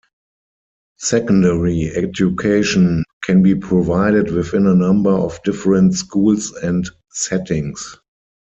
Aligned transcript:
Secondary 0.97 1.91
education 1.95 3.03
can 3.23 3.43
be 3.43 3.53
provided 3.53 4.31
within 4.31 4.65
a 4.65 4.73
number 4.73 5.11
of 5.11 5.39
different 5.43 5.93
schools 5.93 6.51
and 6.63 6.89
settings. 7.11 7.97